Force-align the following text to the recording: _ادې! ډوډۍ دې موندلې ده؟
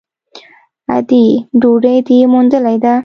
_ادې! 0.97 1.23
ډوډۍ 1.61 1.97
دې 2.07 2.17
موندلې 2.31 2.77
ده؟ 2.83 2.93